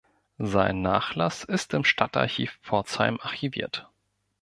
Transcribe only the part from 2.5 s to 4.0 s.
Pforzheim archiviert.